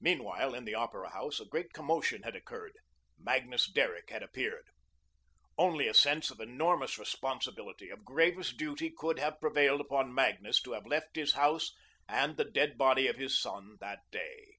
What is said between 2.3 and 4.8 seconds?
occurred. Magnus Derrick had appeared.